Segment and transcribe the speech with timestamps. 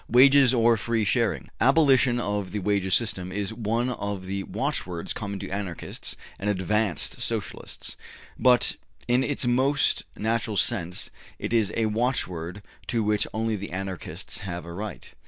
[0.09, 1.49] Wages or Free Sharing?
[1.61, 7.21] ``Abolition of the wages system'' is one of the watchwords common to Anarchists and advanced
[7.21, 7.95] Socialists.
[8.39, 8.77] But
[9.07, 14.65] in its most natural sense it is a watchword to which only the Anarchists have
[14.65, 15.13] a right.